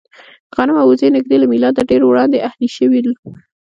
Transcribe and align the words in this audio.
غنم 0.55 0.75
او 0.81 0.87
اوزې 0.89 1.07
نږدې 1.17 1.35
له 1.39 1.45
مېلاده 1.51 1.81
ډېر 1.89 2.01
وړاندې 2.05 2.43
اهلي 2.47 2.69
شول. 2.75 3.07